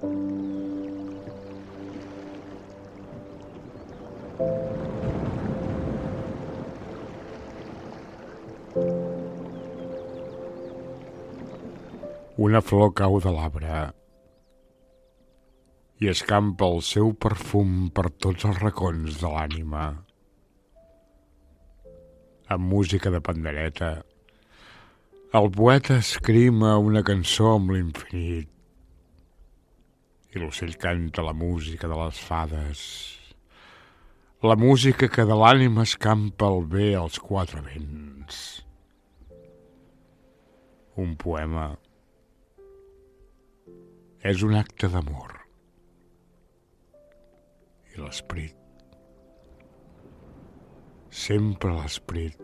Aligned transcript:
Una 0.00 0.12
flor 12.64 12.94
cau 12.96 13.18
de 13.20 13.32
l'arbre 13.34 13.80
i 16.00 16.08
escampa 16.08 16.64
el 16.64 16.80
seu 16.80 17.12
perfum 17.12 17.90
per 17.92 18.08
tots 18.08 18.46
els 18.48 18.62
racons 18.62 19.18
de 19.20 19.32
l'ànima. 19.34 19.82
Amb 22.48 22.64
música 22.72 23.12
de 23.12 23.20
pandereta, 23.20 23.90
el 25.36 25.50
poeta 25.52 26.00
escrima 26.00 26.78
una 26.80 27.04
cançó 27.04 27.52
amb 27.58 27.76
l'infinit 27.76 28.48
i 30.34 30.38
l'ocell 30.38 30.76
canta 30.78 31.24
la 31.26 31.34
música 31.34 31.88
de 31.90 31.96
les 31.98 32.18
fades, 32.22 32.82
la 34.42 34.56
música 34.56 35.08
que 35.12 35.26
de 35.28 35.36
l'ànima 35.36 35.82
escampa 35.84 36.48
el 36.48 36.62
bé 36.70 36.94
als 36.96 37.18
quatre 37.20 37.60
vents. 37.64 38.38
Un 41.00 41.12
poema 41.20 41.66
és 44.32 44.44
un 44.46 44.56
acte 44.56 44.88
d'amor. 44.92 45.36
I 47.90 48.00
l'esperit, 48.00 48.56
sempre 51.10 51.74
l'esperit, 51.74 52.40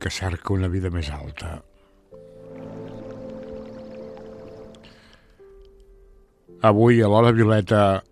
que 0.00 0.12
cerca 0.12 0.54
una 0.54 0.70
vida 0.72 0.92
més 0.94 1.10
alta. 1.10 1.58
Avui, 6.66 7.00
a 7.00 7.06
l'hora 7.06 7.30
violeta, 7.30 8.02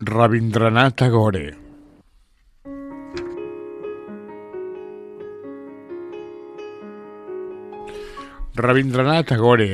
Rabindranath 0.00 0.96
Tagore. 1.00 1.44
Rabindranath 8.56 9.28
Tagore 9.28 9.68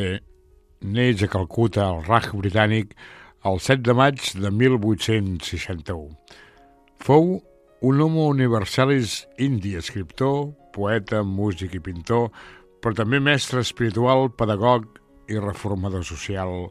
neix 0.81 1.25
a 1.27 1.29
Calcuta, 1.33 1.89
al 1.89 2.05
Raj 2.07 2.31
britànic, 2.39 2.95
el 3.51 3.59
7 3.59 3.83
de 3.89 3.97
maig 3.99 4.23
de 4.39 4.55
1861. 4.61 6.15
Fou 7.03 7.41
un 7.83 8.01
home 8.07 8.29
universalis 8.29 9.25
indi, 9.43 9.75
escriptor, 9.75 10.53
poeta, 10.71 11.25
músic 11.27 11.75
i 11.75 11.83
pintor, 11.83 12.31
però 12.79 12.95
també 12.95 13.19
mestre 13.19 13.67
espiritual, 13.67 14.31
pedagog 14.31 14.87
i 15.27 15.43
reformador 15.43 16.07
social, 16.07 16.71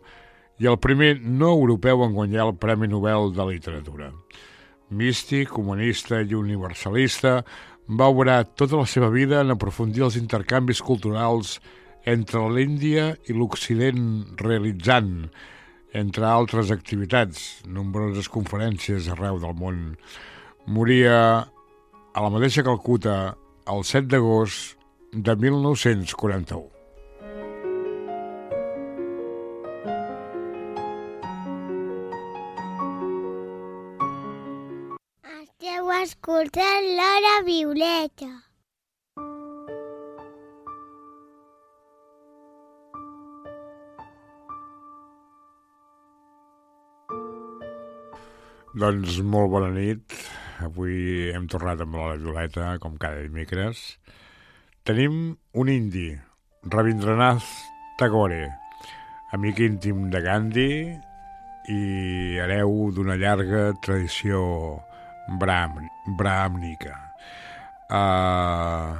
i 0.60 0.68
el 0.68 0.78
primer 0.84 1.18
no 1.24 1.54
europeu 1.56 2.04
en 2.04 2.14
guanyar 2.14 2.46
el 2.50 2.58
Premi 2.60 2.88
Nobel 2.92 3.32
de 3.36 3.46
Literatura. 3.48 4.12
Místic, 4.90 5.58
humanista 5.58 6.20
i 6.22 6.36
universalista, 6.36 7.44
va 7.90 8.10
obrar 8.12 8.44
tota 8.60 8.78
la 8.78 8.86
seva 8.86 9.10
vida 9.10 9.42
en 9.42 9.56
aprofundir 9.56 10.04
els 10.06 10.18
intercanvis 10.20 10.82
culturals 10.86 11.58
entre 12.06 12.42
l'Índia 12.54 13.14
i 13.28 13.36
l'Occident 13.36 14.04
realitzant, 14.42 15.30
entre 15.94 16.28
altres 16.30 16.74
activitats, 16.76 17.64
nombroses 17.66 18.30
conferències 18.30 19.10
arreu 19.10 19.40
del 19.42 19.56
món. 19.58 19.80
Moria 20.68 21.16
a 22.14 22.26
la 22.26 22.34
mateixa 22.34 22.66
Calcuta 22.68 23.16
el 23.70 23.86
7 23.86 24.10
d'agost 24.12 24.78
de 25.14 25.36
1941. 25.36 26.79
Escoltant 36.40 36.86
l'Hora 36.96 37.32
Violeta. 37.44 38.28
Doncs 48.72 49.20
molt 49.20 49.52
bona 49.52 49.74
nit. 49.76 50.16
Avui 50.64 51.28
hem 51.34 51.50
tornat 51.52 51.84
amb 51.84 52.00
la 52.00 52.16
Violeta, 52.16 52.78
com 52.80 52.96
cada 52.96 53.20
dimecres. 53.20 54.00
Tenim 54.88 55.36
un 55.60 55.76
indi, 55.76 56.14
Rabindranath 56.64 57.52
Tagore, 58.00 58.46
amic 59.36 59.60
íntim 59.68 60.08
de 60.14 60.24
Gandhi 60.24 60.72
i 61.68 61.82
hereu 62.40 62.94
d'una 62.96 63.20
llarga 63.20 63.74
tradició 63.84 64.46
brahm, 65.40 65.86
brahmnica. 66.18 66.96
Uh, 67.90 68.96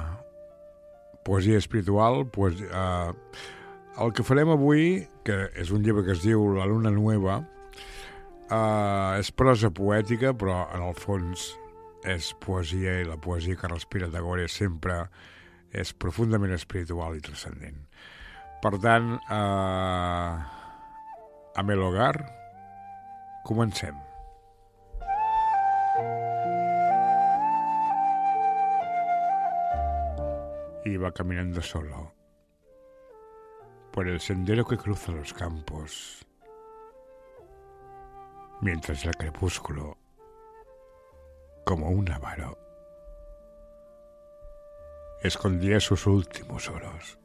poesia 1.26 1.58
espiritual, 1.58 2.24
poesia, 2.30 2.68
uh, 2.70 4.02
el 4.02 4.12
que 4.16 4.26
farem 4.26 4.50
avui, 4.54 5.06
que 5.26 5.46
és 5.58 5.70
un 5.74 5.82
llibre 5.84 6.06
que 6.06 6.14
es 6.16 6.22
diu 6.24 6.46
La 6.56 6.68
Luna 6.70 6.92
Nueva, 6.94 7.40
Uh, 8.50 9.14
és 9.14 9.28
prosa 9.30 9.68
poètica, 9.70 10.32
però 10.34 10.64
en 10.74 10.82
el 10.82 10.96
fons 10.98 11.52
és 12.10 12.32
poesia 12.42 12.96
i 12.98 13.06
la 13.06 13.14
poesia 13.22 13.54
que 13.54 13.70
respira 13.70 14.08
Tagore 14.10 14.48
sempre 14.50 15.04
és 15.70 15.94
profundament 15.94 16.56
espiritual 16.56 17.14
i 17.14 17.22
transcendent. 17.22 17.78
Per 18.58 18.74
tant, 18.82 19.14
uh, 19.30 20.34
amb 21.62 21.74
el 21.76 21.86
hogar, 21.86 22.16
comencem. 23.46 24.09
Iba 30.84 31.12
caminando 31.12 31.60
solo 31.60 32.14
por 33.92 34.08
el 34.08 34.20
sendero 34.20 34.64
que 34.64 34.76
cruza 34.76 35.12
los 35.12 35.34
campos 35.34 36.26
mientras 38.60 39.04
el 39.04 39.16
crepúsculo, 39.16 39.96
como 41.64 41.90
un 41.90 42.10
avaro, 42.10 42.58
escondía 45.22 45.80
sus 45.80 46.06
últimos 46.06 46.68
oros. 46.68 47.18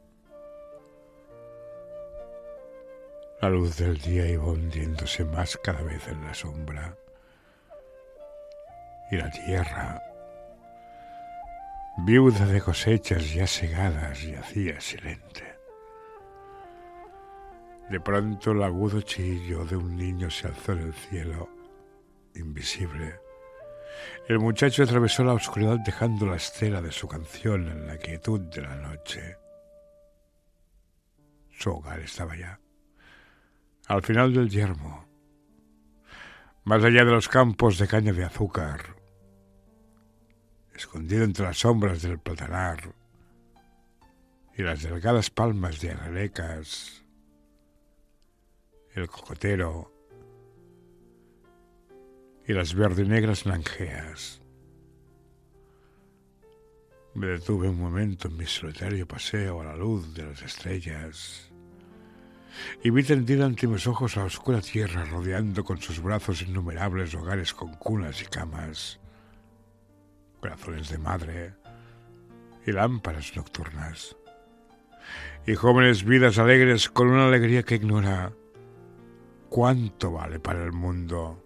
La 3.41 3.49
luz 3.49 3.77
del 3.77 3.97
día 3.99 4.27
iba 4.27 4.45
hundiéndose 4.45 5.25
más 5.25 5.57
cada 5.57 5.81
vez 5.81 6.07
en 6.07 6.23
la 6.23 6.33
sombra 6.33 6.97
y 9.11 9.17
la 9.17 9.29
tierra, 9.29 10.01
viuda 11.97 12.45
de 12.45 12.61
cosechas 12.61 13.33
ya 13.33 13.47
segadas, 13.47 14.21
yacía 14.23 14.79
silente. 14.81 15.55
De 17.89 17.99
pronto 17.99 18.51
el 18.51 18.63
agudo 18.63 19.01
chillo 19.01 19.63
de 19.65 19.75
un 19.75 19.95
niño 19.95 20.29
se 20.29 20.47
alzó 20.47 20.73
en 20.73 20.79
el 20.79 20.93
cielo, 20.93 21.49
invisible. 22.35 23.19
El 24.27 24.39
muchacho 24.39 24.83
atravesó 24.83 25.23
la 25.23 25.33
oscuridad 25.33 25.77
dejando 25.85 26.25
la 26.25 26.35
estela 26.35 26.81
de 26.81 26.91
su 26.91 27.07
canción 27.07 27.67
en 27.67 27.87
la 27.87 27.97
quietud 27.97 28.39
de 28.41 28.61
la 28.61 28.75
noche. 28.75 29.37
Su 31.51 31.71
hogar 31.71 31.99
estaba 31.99 32.35
ya, 32.35 32.59
al 33.87 34.01
final 34.01 34.33
del 34.33 34.49
yermo, 34.49 35.05
más 36.65 36.83
allá 36.83 37.05
de 37.05 37.11
los 37.11 37.29
campos 37.29 37.77
de 37.77 37.87
caña 37.87 38.11
de 38.11 38.25
azúcar, 38.25 38.94
escondido 40.75 41.23
entre 41.23 41.45
las 41.45 41.59
sombras 41.59 42.01
del 42.01 42.19
platanar 42.19 42.93
y 44.57 44.61
las 44.61 44.83
delgadas 44.83 45.29
palmas 45.29 45.79
de 45.81 45.91
arelecas 45.91 47.05
el 48.95 49.09
cocotero 49.09 49.91
y 52.47 52.53
las 52.53 52.73
verdinegras 52.73 53.45
langeas. 53.45 54.41
Me 57.13 57.27
detuve 57.27 57.67
un 57.67 57.79
momento 57.79 58.27
en 58.27 58.37
mi 58.37 58.45
solitario 58.45 59.05
paseo 59.07 59.61
a 59.61 59.65
la 59.65 59.75
luz 59.75 60.13
de 60.13 60.23
las 60.23 60.41
estrellas 60.41 61.51
y 62.83 62.89
vi 62.89 63.03
tendida 63.03 63.45
ante 63.45 63.67
mis 63.67 63.85
ojos 63.87 64.15
la 64.15 64.23
oscura 64.23 64.61
tierra 64.61 65.03
rodeando 65.03 65.63
con 65.65 65.81
sus 65.81 66.01
brazos 66.01 66.41
innumerables 66.41 67.13
hogares 67.15 67.53
con 67.53 67.73
cunas 67.75 68.21
y 68.21 68.25
camas, 68.25 68.99
corazones 70.45 70.89
de 70.89 70.99
madre 70.99 71.53
y 72.67 72.71
lámparas 72.71 73.35
nocturnas, 73.35 74.15
y 75.47 75.55
jóvenes 75.55 76.03
vidas 76.03 76.37
alegres 76.37 76.87
con 76.87 77.07
una 77.07 77.25
alegría 77.25 77.63
que 77.63 77.75
ignora 77.75 78.31
cuánto 79.49 80.11
vale 80.11 80.39
para 80.39 80.63
el 80.63 80.71
mundo. 80.71 81.44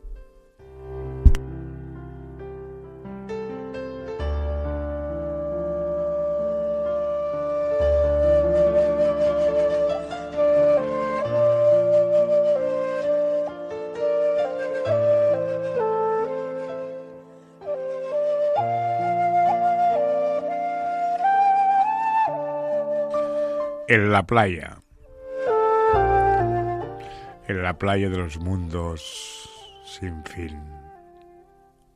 En 23.90 24.12
la 24.12 24.22
playa. 24.22 24.78
En 27.48 27.64
la 27.64 27.80
playa 27.80 28.08
de 28.08 28.18
los 28.18 28.38
mundos 28.38 29.50
sin 29.84 30.24
fin 30.26 30.62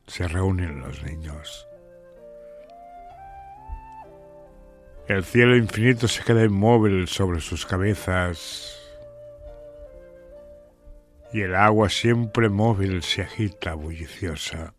se 0.07 0.27
reúnen 0.27 0.79
los 0.79 1.03
niños. 1.03 1.67
El 5.07 5.23
cielo 5.23 5.55
infinito 5.55 6.07
se 6.07 6.23
queda 6.23 6.43
inmóvil 6.43 7.07
sobre 7.07 7.41
sus 7.41 7.67
cabezas 7.67 8.75
y 11.31 11.41
el 11.41 11.53
agua 11.53 11.89
siempre 11.89 12.49
móvil 12.49 13.03
se 13.03 13.21
agita 13.21 13.75
bulliciosa. 13.75 14.73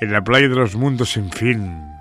En 0.00 0.12
la 0.12 0.22
playa 0.22 0.48
de 0.48 0.54
los 0.54 0.76
mundos 0.76 1.10
sin 1.10 1.32
fin 1.32 1.97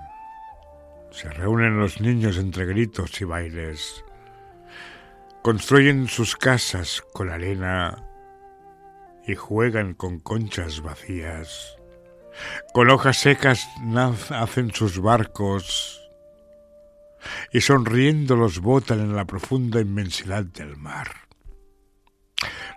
se 1.17 1.31
reúnen 1.31 1.79
los 1.79 1.99
niños 1.99 2.37
entre 2.37 2.67
gritos 2.67 3.19
y 3.21 3.25
bailes. 3.25 4.05
Construyen 5.41 6.07
sus 6.07 6.35
casas 6.35 7.01
con 7.11 7.31
arena 7.31 8.03
y 9.25 9.33
juegan 9.33 9.95
con 9.95 10.19
conchas 10.19 10.83
vacías. 10.83 11.75
Con 12.71 12.91
hojas 12.91 13.17
secas 13.17 13.67
hacen 14.29 14.71
sus 14.75 15.01
barcos 15.01 16.07
y 17.51 17.61
sonriendo 17.61 18.35
los 18.35 18.59
botan 18.59 18.99
en 18.99 19.15
la 19.15 19.25
profunda 19.25 19.81
inmensidad 19.81 20.43
del 20.43 20.77
mar. 20.77 21.07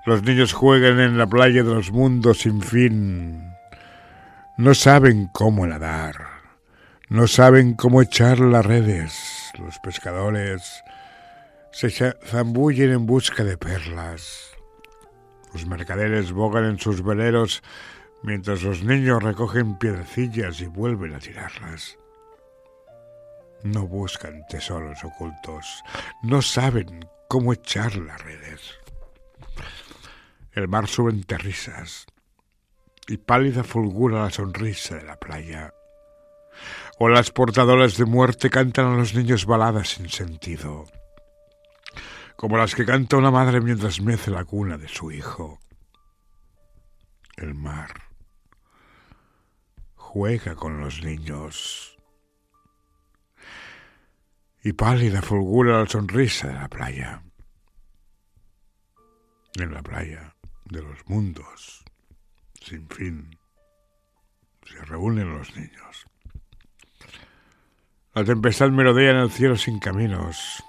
Los 0.06 0.22
niños 0.22 0.54
juegan 0.54 0.98
en 0.98 1.18
la 1.18 1.26
playa 1.26 1.62
de 1.62 1.74
los 1.74 1.90
mundos 1.92 2.38
sin 2.38 2.62
fin. 2.62 3.52
No 4.56 4.72
saben 4.72 5.28
cómo 5.34 5.66
nadar 5.66 6.29
no 7.10 7.26
saben 7.26 7.74
cómo 7.74 8.02
echar 8.02 8.38
las 8.38 8.64
redes. 8.64 9.50
Los 9.58 9.80
pescadores 9.80 10.84
se 11.72 11.90
zambullen 11.90 12.92
en 12.92 13.04
busca 13.04 13.42
de 13.42 13.58
perlas. 13.58 14.52
Los 15.52 15.66
mercaderes 15.66 16.30
bogan 16.30 16.66
en 16.66 16.78
sus 16.78 17.02
veleros 17.02 17.64
mientras 18.22 18.62
los 18.62 18.84
niños 18.84 19.24
recogen 19.24 19.76
piedrecillas 19.76 20.60
y 20.60 20.66
vuelven 20.66 21.14
a 21.14 21.18
tirarlas. 21.18 21.98
No 23.64 23.88
buscan 23.88 24.46
tesoros 24.48 25.02
ocultos, 25.02 25.82
no 26.22 26.42
saben 26.42 27.04
cómo 27.28 27.52
echar 27.52 27.96
las 27.96 28.22
redes. 28.22 28.60
El 30.52 30.68
mar 30.68 30.86
sube 30.86 31.10
entre 31.10 31.38
risas 31.38 32.06
y 33.08 33.16
pálida 33.16 33.64
fulgura 33.64 34.22
la 34.22 34.30
sonrisa 34.30 34.94
de 34.94 35.02
la 35.02 35.18
playa 35.18 35.74
o 37.02 37.08
las 37.08 37.30
portadoras 37.30 37.96
de 37.96 38.04
muerte 38.04 38.50
cantan 38.50 38.92
a 38.92 38.96
los 38.98 39.14
niños 39.14 39.46
baladas 39.46 39.88
sin 39.88 40.10
sentido, 40.10 40.84
como 42.36 42.58
las 42.58 42.74
que 42.74 42.84
canta 42.84 43.16
una 43.16 43.30
madre 43.30 43.62
mientras 43.62 44.02
mece 44.02 44.30
la 44.30 44.44
cuna 44.44 44.76
de 44.76 44.86
su 44.86 45.10
hijo. 45.10 45.58
El 47.38 47.54
mar 47.54 48.02
juega 49.94 50.54
con 50.56 50.78
los 50.78 51.02
niños 51.02 51.96
y 54.62 54.74
pálida 54.74 55.22
fulgura 55.22 55.80
la 55.80 55.86
sonrisa 55.86 56.48
de 56.48 56.54
la 56.54 56.68
playa. 56.68 57.22
En 59.54 59.72
la 59.72 59.82
playa 59.82 60.36
de 60.66 60.82
los 60.82 60.98
mundos, 61.08 61.82
sin 62.60 62.86
fin, 62.90 63.38
se 64.66 64.84
reúnen 64.84 65.32
los 65.32 65.56
niños. 65.56 66.09
La 68.12 68.24
tempestad 68.24 68.70
merodea 68.70 69.12
en 69.12 69.18
el 69.18 69.30
cielo 69.30 69.56
sin 69.56 69.78
caminos. 69.78 70.64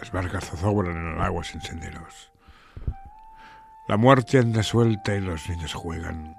Las 0.00 0.10
barcas 0.10 0.48
zozobran 0.48 0.96
en 0.96 1.14
el 1.14 1.20
agua 1.20 1.44
sin 1.44 1.60
senderos. 1.60 2.32
La 3.86 3.98
muerte 3.98 4.38
anda 4.38 4.62
suelta 4.62 5.14
y 5.14 5.20
los 5.20 5.46
niños 5.46 5.74
juegan. 5.74 6.36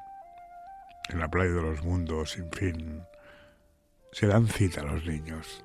En 1.10 1.20
la 1.20 1.30
playa 1.30 1.52
de 1.52 1.62
los 1.62 1.84
mundos 1.84 2.32
sin 2.32 2.52
fin 2.52 3.04
se 4.12 4.26
dan 4.26 4.48
cita 4.48 4.82
a 4.82 4.86
los 4.86 5.06
niños. 5.06 5.64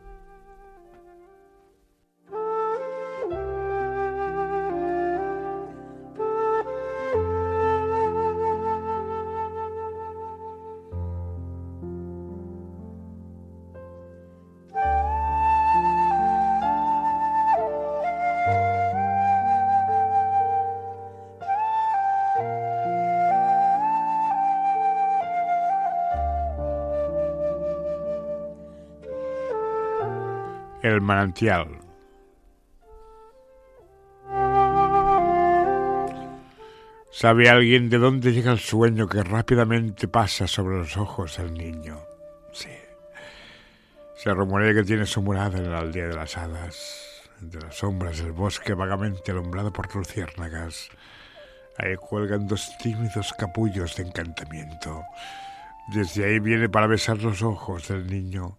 ¿Sabe 37.11 37.49
alguien 37.49 37.89
de 37.89 37.99
dónde 37.99 38.33
llega 38.33 38.51
el 38.51 38.59
sueño 38.59 39.07
que 39.09 39.23
rápidamente 39.23 40.09
pasa 40.09 40.49
sobre 40.49 40.79
los 40.79 40.97
ojos 40.97 41.37
del 41.37 41.55
niño? 41.55 42.01
Sí. 42.53 42.71
Se 44.17 44.35
rumorea 44.35 44.75
que 44.75 44.83
tiene 44.83 45.07
su 45.07 45.23
morada 45.23 45.59
en 45.59 45.71
la 45.71 45.79
aldea 45.79 46.09
de 46.09 46.17
las 46.17 46.37
hadas, 46.37 47.23
entre 47.41 47.61
las 47.61 47.77
sombras 47.77 48.19
del 48.19 48.33
bosque 48.33 48.75
vagamente 48.75 49.31
alumbrado 49.31 49.73
por 49.73 49.95
luciérnagas. 49.95 50.89
Ahí 51.79 51.95
cuelgan 51.97 52.49
dos 52.49 52.77
tímidos 52.79 53.33
capullos 53.39 53.95
de 53.95 54.03
encantamiento. 54.03 55.05
Desde 55.95 56.25
ahí 56.25 56.41
viene 56.41 56.69
para 56.69 56.89
besar 56.89 57.19
los 57.23 57.43
ojos 57.43 57.87
del 57.87 58.09
niño. 58.09 58.59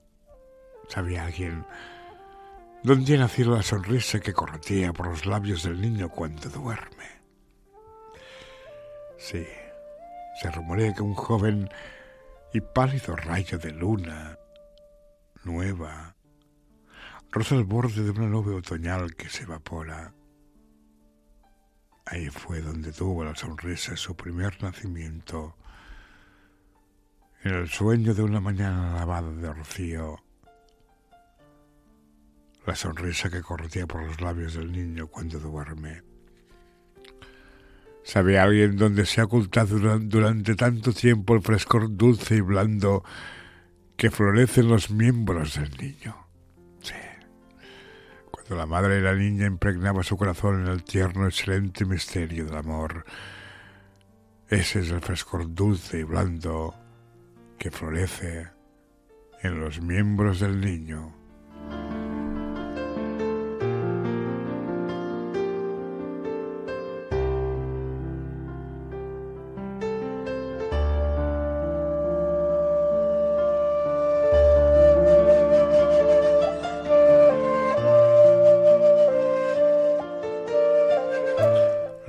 ¿Sabe 0.87 1.19
alguien 1.19 1.65
¿Dónde 2.85 3.15
ha 3.15 3.17
nacido 3.17 3.55
la 3.55 3.63
sonrisa 3.63 4.19
que 4.19 4.31
corretea 4.31 4.93
por 4.93 5.07
los 5.07 5.25
labios 5.25 5.63
del 5.63 5.81
niño 5.81 6.07
cuando 6.07 6.51
duerme? 6.51 7.07
Sí, 9.17 9.43
se 10.39 10.51
rumorea 10.51 10.93
que 10.93 11.01
un 11.01 11.15
joven 11.15 11.67
y 12.53 12.61
pálido 12.61 13.15
rayo 13.15 13.57
de 13.57 13.71
luna 13.71 14.37
nueva 15.43 16.15
roza 17.31 17.55
el 17.55 17.63
borde 17.63 18.03
de 18.03 18.11
una 18.11 18.27
nube 18.27 18.53
otoñal 18.53 19.15
que 19.15 19.29
se 19.29 19.45
evapora. 19.45 20.13
Ahí 22.05 22.29
fue 22.29 22.61
donde 22.61 22.91
tuvo 22.91 23.23
la 23.23 23.33
sonrisa 23.33 23.97
su 23.97 24.15
primer 24.15 24.61
nacimiento, 24.61 25.57
en 27.41 27.55
el 27.55 27.67
sueño 27.67 28.13
de 28.13 28.21
una 28.21 28.39
mañana 28.39 28.93
lavada 28.93 29.31
de 29.31 29.51
rocío 29.51 30.24
la 32.65 32.75
sonrisa 32.75 33.29
que 33.29 33.41
corría 33.41 33.85
por 33.85 34.03
los 34.03 34.21
labios 34.21 34.55
del 34.55 34.71
niño 34.71 35.07
cuando 35.07 35.39
duerme. 35.39 36.01
¿Sabe 38.03 38.37
alguien 38.37 38.77
dónde 38.77 39.05
se 39.05 39.21
ha 39.21 39.25
ocultado 39.25 39.79
durante 39.79 40.55
tanto 40.55 40.93
tiempo 40.93 41.33
el 41.35 41.41
frescor 41.41 41.95
dulce 41.95 42.35
y 42.35 42.41
blando 42.41 43.03
que 43.97 44.11
florece 44.11 44.61
en 44.61 44.69
los 44.69 44.91
miembros 44.91 45.55
del 45.55 45.71
niño? 45.77 46.15
Sí. 46.81 46.93
Cuando 48.29 48.55
la 48.55 48.67
madre 48.67 48.99
y 48.99 49.01
la 49.01 49.15
niña 49.15 49.47
impregnaba 49.47 50.03
su 50.03 50.17
corazón 50.17 50.61
en 50.61 50.67
el 50.67 50.83
tierno, 50.83 51.25
excelente 51.25 51.83
misterio 51.85 52.45
del 52.45 52.57
amor, 52.57 53.05
ese 54.49 54.81
es 54.81 54.91
el 54.91 55.01
frescor 55.01 55.53
dulce 55.55 55.99
y 55.99 56.03
blando 56.03 56.75
que 57.57 57.71
florece 57.71 58.47
en 59.41 59.59
los 59.59 59.81
miembros 59.81 60.39
del 60.41 60.61
niño. 60.61 61.24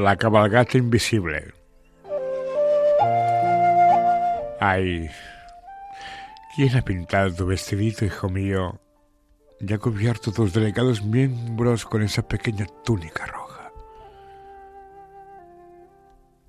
La 0.06 0.14
cabalgata 0.14 0.78
invisible. 0.78 1.52
Ay, 4.60 5.10
¿quién 6.54 6.76
ha 6.76 6.82
pintado 6.82 7.34
tu 7.34 7.44
vestidito, 7.44 8.04
hijo 8.04 8.28
mío? 8.28 8.78
Y 9.58 9.72
ha 9.72 9.78
cubierto 9.78 10.30
tus 10.30 10.52
delicados 10.52 11.02
miembros 11.02 11.84
con 11.84 12.02
esa 12.02 12.22
pequeña 12.22 12.66
túnica 12.84 13.26
roja. 13.26 13.72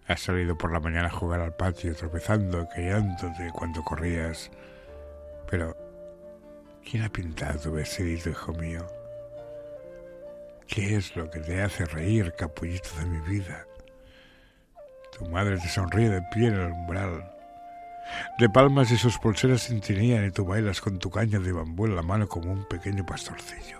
Has 0.05 0.21
salido 0.21 0.55
por 0.55 0.71
la 0.71 0.79
mañana 0.79 1.07
a 1.07 1.17
jugar 1.17 1.41
al 1.41 1.55
patio, 1.55 1.95
tropezando, 1.95 2.69
callándote 2.69 3.49
cuando 3.51 3.81
corrías. 3.81 4.51
Pero, 5.49 5.75
¿Quién 6.87 7.01
ha 7.01 7.09
pintado 7.09 7.59
tu 7.59 7.71
vestidito, 7.71 8.29
hijo 8.29 8.53
mío? 8.53 8.85
¿Qué 10.67 10.97
es 10.97 11.15
lo 11.15 11.29
que 11.29 11.39
te 11.39 11.62
hace 11.62 11.86
reír, 11.86 12.33
capullito 12.38 12.89
de 13.00 13.05
mi 13.05 13.19
vida? 13.19 13.65
Tu 15.17 15.25
madre 15.25 15.57
te 15.57 15.69
sonríe 15.69 16.09
de 16.09 16.21
pie 16.33 16.47
en 16.47 16.55
el 16.55 16.71
umbral. 16.71 17.31
De 18.38 18.50
palmas 18.50 18.91
y 18.91 18.97
sus 18.97 19.17
pulseras 19.17 19.67
cintinean 19.67 20.25
y 20.25 20.31
tú 20.31 20.45
bailas 20.45 20.81
con 20.81 21.00
tu 21.00 21.09
caña 21.09 21.39
de 21.39 21.51
bambú 21.51 21.86
en 21.86 21.95
la 21.95 22.01
mano 22.01 22.27
como 22.27 22.51
un 22.51 22.65
pequeño 22.65 23.05
pastorcillo. 23.05 23.79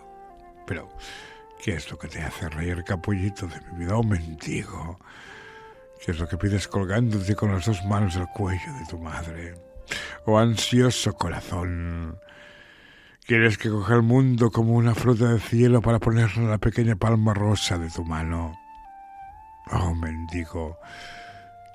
Pero, 0.66 0.90
¿qué 1.62 1.76
es 1.76 1.92
lo 1.92 1.98
que 1.98 2.08
te 2.08 2.22
hace 2.22 2.50
reír, 2.50 2.84
capullito 2.84 3.48
de 3.48 3.60
mi 3.62 3.80
vida, 3.80 3.98
oh 3.98 4.04
mendigo? 4.04 5.00
¿Qué 6.04 6.12
es 6.12 6.20
lo 6.20 6.28
que 6.28 6.38
pides 6.38 6.68
colgándote 6.68 7.36
con 7.36 7.52
las 7.52 7.66
dos 7.66 7.84
manos 7.86 8.16
del 8.16 8.28
cuello 8.28 8.74
de 8.80 8.86
tu 8.90 8.98
madre? 8.98 9.56
Oh 10.26 10.38
ansioso 10.38 11.14
corazón, 11.14 12.20
¿quieres 13.28 13.58
que 13.58 13.70
coja 13.70 13.96
el 13.96 14.04
mundo 14.04 14.50
como 14.52 14.74
una 14.74 14.96
fruta 14.96 15.30
del 15.30 15.42
cielo 15.42 15.82
para 15.82 16.00
ponerla 16.00 16.44
en 16.44 16.50
la 16.50 16.58
pequeña 16.58 16.96
palma 16.96 17.34
rosa 17.34 17.78
de 17.78 17.90
tu 17.90 18.06
mano? 18.06 18.58
Oh 19.70 19.94
mendigo, 19.94 20.78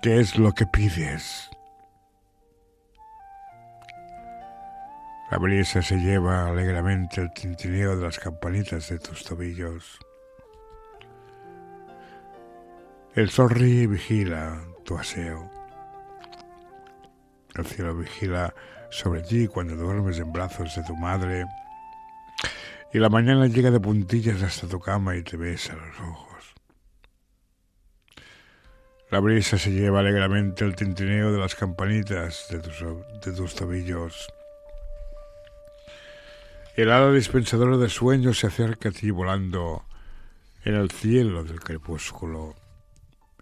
¿qué 0.01 0.19
es 0.19 0.39
lo 0.39 0.53
que 0.53 0.67
pides? 0.67 1.51
La 5.31 5.39
brisa 5.39 5.83
se 5.83 5.97
lleva 5.97 6.49
alegremente 6.49 7.21
el 7.21 7.33
tintineo 7.33 7.97
de 7.97 8.03
las 8.05 8.19
campanitas 8.19 8.89
de 8.89 8.99
tus 8.99 9.23
tobillos. 9.25 9.99
El 13.15 13.29
sol 13.29 13.51
ríe 13.51 13.83
y 13.83 13.87
vigila 13.87 14.63
tu 14.85 14.97
aseo. 14.97 15.51
El 17.55 17.67
cielo 17.67 17.95
vigila 17.95 18.55
sobre 18.93 19.23
ti 19.23 19.49
cuando 19.49 19.75
duermes 19.75 20.19
en 20.19 20.33
brazos 20.33 20.77
de 20.77 20.83
tu 20.85 20.95
madre. 20.95 21.47
Y 22.93 22.99
la 22.99 23.09
mañana 23.09 23.47
llega 23.47 23.71
de 23.71 23.81
puntillas 23.81 24.43
hasta 24.43 24.69
tu 24.69 24.79
cama 24.79 25.17
y 25.17 25.23
te 25.23 25.39
besa 25.39 25.75
los 25.75 25.99
ojos. 25.99 26.55
La 29.11 29.19
brisa 29.21 29.57
se 29.57 29.71
lleva 29.71 30.01
alegremente 30.01 30.65
el 30.65 30.77
tintineo 30.77 31.33
de 31.33 31.39
las 31.39 31.55
campanitas 31.55 32.47
de 32.51 32.61
tus, 32.61 32.85
de 33.25 33.33
tus 33.33 33.55
tobillos. 33.55 34.29
El 36.77 36.91
ala 36.91 37.13
dispensadora 37.13 37.79
de 37.79 37.89
sueños 37.89 38.39
se 38.39 38.47
acerca 38.47 38.91
a 38.91 38.93
ti 38.93 39.11
volando 39.11 39.85
en 40.65 40.75
el 40.75 40.91
cielo 40.91 41.45
del 41.45 41.61
crepúsculo. 41.61 42.55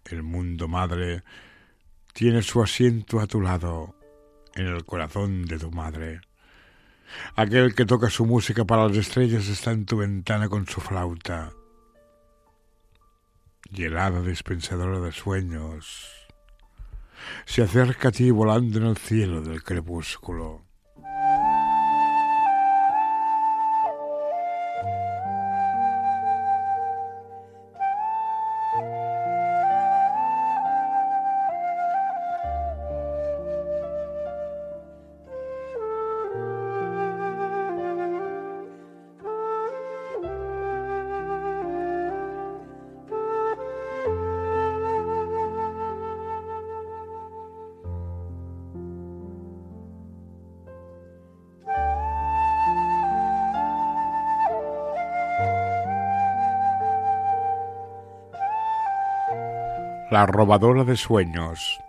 El 0.05 0.23
mundo 0.23 0.69
madre 0.69 1.23
tiene 2.13 2.43
su 2.43 2.63
asiento 2.63 3.21
a 3.21 3.27
tu 3.27 3.41
lado 3.41 4.00
en 4.55 4.67
el 4.67 4.85
corazón 4.85 5.45
de 5.47 5.59
tu 5.59 5.71
madre. 5.71 6.21
Aquel 7.35 7.75
que 7.75 7.87
toca 7.87 8.11
su 8.11 8.27
música 8.27 8.65
para 8.65 8.87
las 8.89 8.97
estrellas 8.97 9.49
está 9.49 9.73
en 9.73 9.87
tu 9.87 9.99
ventana 9.99 10.49
con 10.49 10.67
su 10.67 10.81
flauta. 10.81 11.53
Y 13.73 13.85
el 13.85 13.97
hada 13.99 14.23
dispensadora 14.23 15.01
de 15.01 15.13
sueños 15.13 16.09
se 17.45 17.63
acerca 17.63 18.09
a 18.09 18.13
ti 18.13 18.31
volando 18.31 18.79
en 18.79 18.87
el 18.87 18.97
cielo 18.97 19.43
del 19.43 19.63
crepúsculo. 19.63 20.70
La 60.21 60.27
robadora 60.27 60.85
de 60.85 60.99
sueños. 60.99 61.81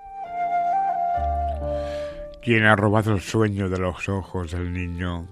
¿Quién 2.41 2.63
ha 2.63 2.77
robado 2.77 3.11
el 3.11 3.19
sueño 3.19 3.67
de 3.67 3.77
los 3.77 4.07
ojos 4.07 4.51
del 4.51 4.71
niño? 4.71 5.27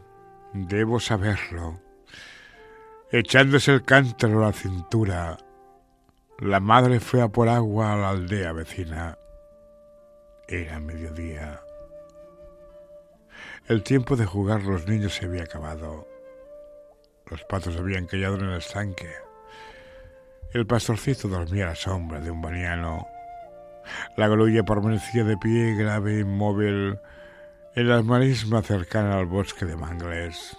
Debo 0.51 0.99
saberlo. 0.99 1.79
Echándose 3.09 3.71
el 3.71 3.85
cántaro 3.85 4.43
a 4.43 4.47
la 4.47 4.51
cintura, 4.51 5.37
la 6.39 6.59
madre 6.59 6.99
fue 6.99 7.21
a 7.21 7.29
por 7.29 7.47
agua 7.47 7.93
a 7.93 7.95
la 7.95 8.09
aldea 8.09 8.51
vecina. 8.51 9.17
Era 10.49 10.81
mediodía. 10.81 11.61
El 13.69 13.81
tiempo 13.81 14.17
de 14.17 14.25
jugar 14.25 14.63
los 14.63 14.89
niños 14.89 15.13
se 15.13 15.23
había 15.23 15.43
acabado. 15.43 16.05
Los 17.27 17.45
patos 17.45 17.77
habían 17.77 18.07
callado 18.07 18.35
en 18.35 18.49
el 18.49 18.57
estanque. 18.57 19.28
El 20.51 20.65
pastorcito 20.65 21.27
dormía 21.27 21.65
a 21.65 21.69
la 21.69 21.75
sombra 21.75 22.19
de 22.19 22.31
un 22.31 22.41
baniano. 22.41 23.07
La 24.17 24.27
grulla 24.27 24.63
permanecía 24.63 25.23
de 25.23 25.37
pie, 25.37 25.75
grave 25.75 26.15
e 26.15 26.19
inmóvil, 26.21 26.99
en 27.75 27.87
la 27.87 28.01
marisma 28.01 28.63
cercana 28.63 29.19
al 29.19 29.27
bosque 29.27 29.65
de 29.65 29.75
mangles. 29.75 30.57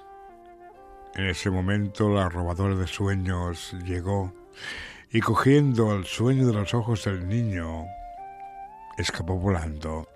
En 1.17 1.27
ese 1.27 1.51
momento 1.51 2.09
la 2.09 2.29
robadora 2.29 2.77
de 2.77 2.87
sueños 2.87 3.75
llegó 3.85 4.33
y 5.11 5.21
cogiendo 5.21 5.93
el 5.93 6.05
sueño 6.05 6.47
de 6.47 6.53
los 6.53 6.73
ojos 6.73 7.05
del 7.05 7.29
niño, 7.29 7.87
escapó 8.97 9.37
volando. 9.39 10.07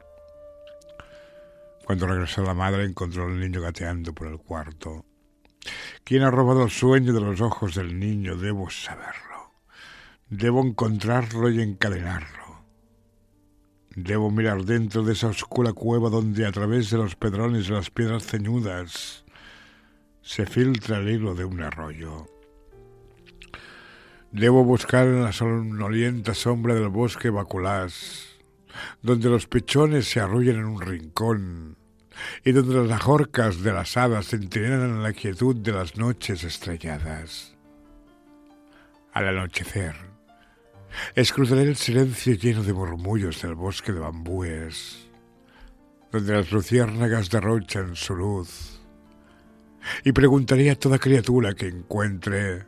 Cuando 1.85 2.07
regresó 2.07 2.45
la 2.45 2.55
madre 2.55 2.85
encontró 2.85 3.25
al 3.25 3.41
niño 3.41 3.61
gateando 3.61 4.13
por 4.15 4.29
el 4.29 4.39
cuarto. 4.39 5.05
¿Quién 6.05 6.23
ha 6.23 6.31
robado 6.31 6.63
el 6.63 6.71
sueño 6.71 7.13
de 7.13 7.21
los 7.21 7.41
ojos 7.41 7.75
del 7.75 7.99
niño? 7.99 8.37
Debo 8.37 8.71
saberlo. 8.71 9.24
Debo 10.31 10.63
encontrarlo 10.63 11.51
y 11.51 11.61
encadenarlo. 11.61 12.65
Debo 13.95 14.31
mirar 14.31 14.65
dentro 14.65 15.05
de 15.05 15.13
esa 15.13 15.29
oscura 15.29 15.73
cueva 15.73 16.11
donde 16.11 16.47
a 16.47 16.53
través 16.53 16.91
de 16.91 16.97
los 16.97 17.15
pedrones 17.15 17.69
y 17.69 17.73
las 17.73 17.91
piedras 17.91 18.27
ceñudas 18.27 19.25
se 20.23 20.47
filtra 20.47 20.99
el 20.99 21.11
hilo 21.11 21.35
de 21.35 21.45
un 21.45 21.61
arroyo. 21.61 22.27
Debo 24.33 24.65
buscar 24.65 25.07
en 25.07 25.23
la 25.23 25.33
somnolienta 25.33 26.35
sombra 26.35 26.75
del 26.75 26.89
bosque 26.89 27.31
baculás, 27.31 28.41
donde 29.03 29.29
los 29.29 29.47
pechones 29.47 30.09
se 30.09 30.19
arrullan 30.19 30.57
en 30.57 30.65
un 30.65 30.81
rincón 30.81 31.77
y 32.45 32.51
donde 32.53 32.75
las 32.75 33.01
ajorcas 33.01 33.63
de 33.63 33.73
las 33.73 33.97
hadas 33.97 34.29
centinelan 34.29 34.91
en 34.91 35.03
la 35.03 35.13
quietud 35.13 35.55
de 35.55 35.73
las 35.73 35.97
noches 35.97 36.43
estrelladas. 36.43 37.55
Al 39.13 39.29
anochecer, 39.29 40.14
Escrutaré 41.15 41.63
el 41.63 41.77
silencio 41.77 42.35
lleno 42.35 42.63
de 42.63 42.73
murmullos 42.73 43.43
del 43.43 43.55
bosque 43.55 43.93
de 43.93 44.01
bambúes, 44.01 45.09
donde 46.13 46.33
las 46.35 46.51
luciérnagas 46.51 47.31
derrochan 47.31 47.97
su 47.97 48.15
luz, 48.15 48.81
y 50.05 50.13
preguntaré 50.13 50.71
a 50.71 50.79
toda 50.79 50.99
criatura 50.99 51.55
que 51.55 51.69
encuentre, 51.69 52.65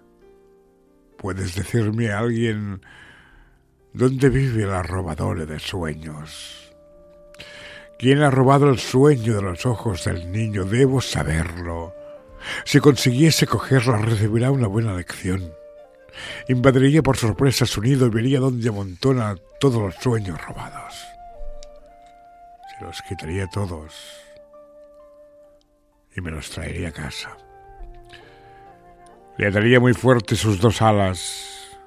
¿puedes 1.16 1.54
decirme 1.54 2.11
a 2.11 2.18
alguien 2.18 2.83
dónde 3.92 4.28
vive 4.28 4.66
la 4.66 4.83
robadora 4.83 5.47
de 5.47 5.59
sueños? 5.59 6.75
¿Quién 7.99 8.23
ha 8.23 8.30
robado 8.30 8.68
el 8.68 8.78
sueño 8.78 9.37
de 9.37 9.42
los 9.42 9.64
ojos 9.64 10.04
del 10.04 10.30
niño? 10.30 10.64
Debo 10.64 11.00
saberlo. 11.00 11.95
Si 12.64 12.78
consiguiese 12.78 13.47
cogerlo, 13.47 13.97
recibirá 13.97 14.50
una 14.50 14.66
buena 14.66 14.95
lección. 14.95 15.50
Invadiría 16.49 17.02
por 17.02 17.16
sorpresa 17.16 17.66
su 17.66 17.80
nido 17.82 18.06
y 18.06 18.11
vería 18.11 18.40
dónde 18.40 18.68
amontona 18.68 19.37
todos 19.61 19.80
los 19.80 19.94
sueños 19.96 20.40
robados. 20.44 20.94
Se 22.78 22.85
los 22.85 23.02
quitaría 23.02 23.46
todos 23.49 23.92
y 26.16 26.20
me 26.20 26.30
los 26.30 26.50
traería 26.50 26.88
a 26.88 26.92
casa. 26.92 27.37
Le 29.38 29.49
ataría 29.49 29.80
muy 29.80 29.92
fuerte 29.92 30.35
sus 30.35 30.61
dos 30.61 30.80
alas, 30.80 31.78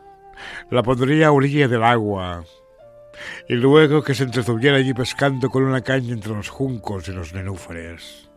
la 0.69 0.83
pondría 0.83 1.27
a 1.27 1.31
orilla 1.31 1.67
del 1.67 1.83
agua 1.83 2.43
y 3.47 3.55
luego 3.55 4.03
que 4.03 4.13
se 4.13 4.23
entretuviera 4.23 4.77
allí 4.77 4.93
pescando 4.93 5.49
con 5.49 5.63
una 5.63 5.81
caña 5.81 6.13
entre 6.13 6.33
los 6.33 6.49
juncos 6.49 7.07
y 7.07 7.11
los 7.11 7.33
nenúfares. 7.33 8.29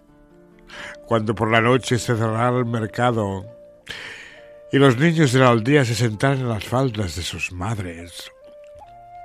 Cuando 1.06 1.34
por 1.34 1.50
la 1.50 1.60
noche 1.60 1.98
se 1.98 2.16
cerrara 2.16 2.56
el 2.56 2.64
mercado 2.64 3.44
y 4.72 4.78
los 4.78 4.96
niños 4.96 5.32
de 5.32 5.40
la 5.40 5.50
aldea 5.50 5.84
se 5.84 5.94
sentaron 5.94 6.40
en 6.40 6.48
las 6.48 6.64
faldas 6.64 7.14
de 7.16 7.22
sus 7.22 7.52
madres. 7.52 8.30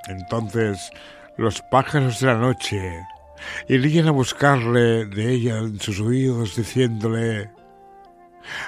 Entonces 0.07 0.91
los 1.37 1.61
pájaros 1.61 2.19
de 2.19 2.27
la 2.27 2.35
noche 2.35 3.05
irían 3.67 4.07
a 4.07 4.11
buscarle 4.11 5.05
de 5.05 5.31
ella 5.31 5.59
en 5.59 5.79
sus 5.79 5.99
oídos 5.99 6.55
diciéndole, 6.55 7.49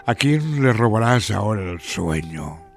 ¿A 0.06 0.16
quién 0.16 0.64
le 0.64 0.74
robarás 0.74 1.32
ahora 1.32 1.70
el 1.70 1.82
sueño? 1.82 2.69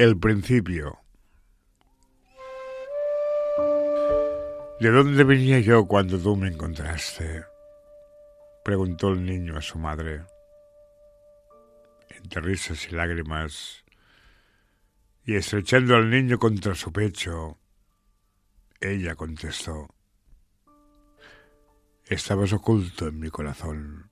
El 0.00 0.18
principio. 0.18 0.98
¿De 4.80 4.88
dónde 4.88 5.24
venía 5.24 5.60
yo 5.60 5.86
cuando 5.86 6.18
tú 6.18 6.36
me 6.36 6.48
encontraste? 6.48 7.44
preguntó 8.64 9.10
el 9.10 9.26
niño 9.26 9.58
a 9.58 9.60
su 9.60 9.78
madre. 9.78 10.24
Entre 12.08 12.40
risas 12.40 12.88
y 12.88 12.92
lágrimas, 12.94 13.84
y 15.26 15.34
estrechando 15.34 15.96
al 15.96 16.08
niño 16.08 16.38
contra 16.38 16.74
su 16.74 16.90
pecho, 16.90 17.58
ella 18.80 19.14
contestó, 19.16 19.86
Estabas 22.06 22.54
oculto 22.54 23.08
en 23.08 23.20
mi 23.20 23.28
corazón, 23.28 24.10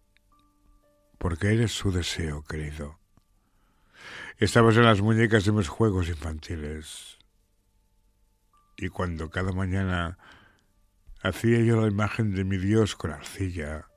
porque 1.17 1.55
eres 1.55 1.73
su 1.73 1.91
deseo, 1.91 2.43
querido. 2.43 2.99
Estabas 4.39 4.77
en 4.77 4.85
las 4.85 5.01
muñecas 5.01 5.45
de 5.45 5.51
mis 5.51 5.67
juegos 5.67 6.09
infantiles. 6.09 7.19
Y 8.77 8.87
cuando 8.87 9.31
cada 9.31 9.51
mañana 9.51 10.17
hacía 11.21 11.59
yo 11.59 11.81
la 11.81 11.89
imagen 11.89 12.37
de 12.37 12.45
mi 12.45 12.57
Dios 12.57 12.95
con 12.95 13.11
arcilla, 13.11 13.89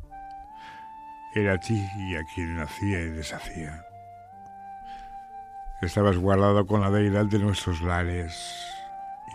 era 1.36 1.54
a 1.54 1.60
ti 1.60 1.76
y 1.76 2.16
a 2.16 2.24
quien 2.34 2.58
hacía 2.58 3.02
y 3.02 3.10
deshacía. 3.10 3.86
Estabas 5.84 6.18
guardado 6.18 6.66
con 6.66 6.82
la 6.82 6.90
deidad 6.90 7.28
de 7.28 7.38
nuestros 7.38 7.80
lares 7.84 8.34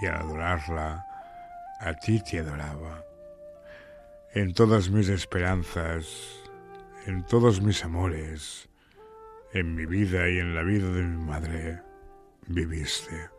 y 0.03 0.07
al 0.07 0.17
adorarla, 0.17 1.07
a 1.79 1.95
ti 1.95 2.19
te 2.19 2.41
adoraba. 2.41 3.05
En 4.35 4.55
todas 4.55 4.91
mis 4.91 5.09
esperanzas, 5.09 6.09
en 7.07 7.23
todos 7.23 7.61
mis 7.61 7.85
amores, 7.85 8.69
en 9.53 9.75
mi 9.75 9.87
vida 9.87 10.29
y 10.29 10.39
en 10.39 10.55
la 10.55 10.63
vida 10.63 10.91
de 10.91 11.03
mi 11.03 11.25
madre 11.25 11.81
viviste. 12.47 13.31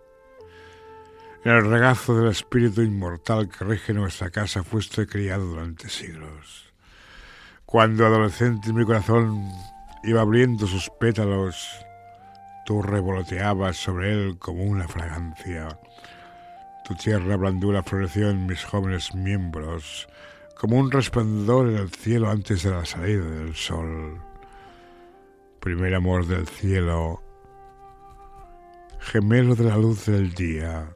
En 1.44 1.52
el 1.52 1.70
regazo 1.70 2.18
del 2.18 2.32
espíritu 2.32 2.82
inmortal 2.82 3.48
que 3.48 3.64
rige 3.64 3.94
nuestra 3.94 4.30
casa 4.30 4.64
fuiste 4.64 5.08
criado 5.08 5.46
durante 5.46 5.90
siglos. 5.90 6.74
Cuando 7.66 8.06
adolescente 8.06 8.74
mi 8.74 8.86
corazón 8.86 9.50
iba 10.04 10.22
abriendo 10.22 10.68
sus 10.68 10.90
pétalos, 11.00 11.68
tú 12.66 12.82
revoloteabas 12.82 13.78
sobre 13.78 14.12
él 14.12 14.38
como 14.40 14.64
una 14.64 14.88
fragancia. 14.88 15.80
Tu 16.86 16.96
tierra 16.96 17.36
blandura 17.38 17.84
floreció 17.84 18.30
en 18.30 18.46
mis 18.46 18.64
jóvenes 18.64 19.14
miembros, 19.14 20.08
como 20.60 20.78
un 20.78 20.92
resplandor 20.92 21.70
en 21.70 21.78
el 21.78 21.92
cielo 21.92 22.30
antes 22.30 22.64
de 22.64 22.72
la 22.72 22.86
salida 22.86 23.24
del 23.24 23.56
sol 23.56 24.27
primer 25.68 25.96
amor 25.96 26.26
del 26.26 26.48
cielo, 26.48 27.22
gemelo 29.00 29.54
de 29.54 29.66
la 29.66 29.76
luz 29.76 30.06
del 30.06 30.34
día, 30.34 30.96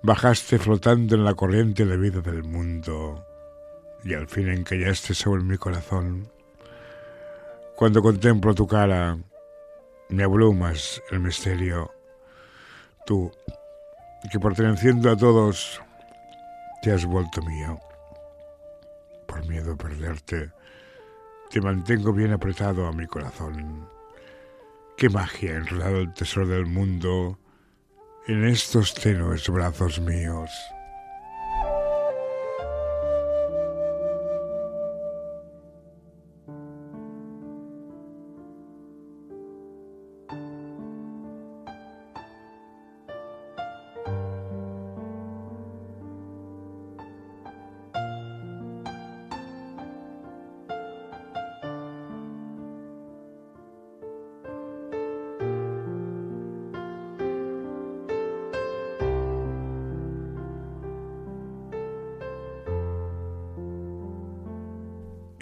bajaste 0.00 0.60
flotando 0.60 1.16
en 1.16 1.24
la 1.24 1.34
corriente 1.34 1.84
de 1.84 1.96
vida 1.96 2.20
del 2.20 2.44
mundo 2.44 3.26
y 4.04 4.14
al 4.14 4.28
fin 4.28 4.48
encallaste 4.48 5.12
sobre 5.12 5.42
mi 5.42 5.58
corazón. 5.58 6.30
Cuando 7.74 8.00
contemplo 8.00 8.54
tu 8.54 8.68
cara, 8.68 9.18
me 10.08 10.22
abrumas 10.22 11.02
el 11.10 11.18
misterio. 11.18 11.90
Tú, 13.06 13.32
que 14.30 14.38
perteneciendo 14.38 15.10
a 15.10 15.16
todos, 15.16 15.82
te 16.80 16.92
has 16.92 17.04
vuelto 17.04 17.42
mío. 17.42 17.80
Por 19.26 19.44
miedo 19.48 19.72
a 19.72 19.76
perderte, 19.76 20.52
te 21.50 21.60
mantengo 21.60 22.12
bien 22.12 22.32
apretado 22.32 22.86
a 22.86 22.92
mi 22.92 23.08
corazón. 23.08 23.95
Qué 24.96 25.10
magia 25.10 25.52
ha 25.52 25.56
enredado 25.56 25.98
el 25.98 26.14
tesoro 26.14 26.46
del 26.46 26.64
mundo 26.64 27.38
en 28.26 28.46
estos 28.46 28.94
tenues 28.94 29.46
brazos 29.50 30.00
míos. 30.00 30.50